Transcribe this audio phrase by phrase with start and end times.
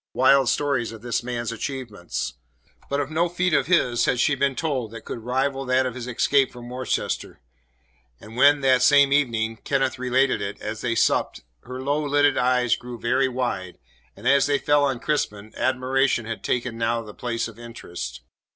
[0.15, 2.33] wild stories of this man's achievements.
[2.89, 5.93] But of no feat of his had she been told that could rival that of
[5.93, 7.39] his escape from Worcester;
[8.19, 12.75] and when, that same evening, Kenneth related it, as they supped, her low lidded eyes
[12.75, 13.77] grew very wide,
[14.15, 18.21] and as they fell on Crispin, admiration had taken now the place of interest.